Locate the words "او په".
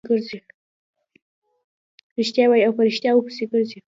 2.67-2.81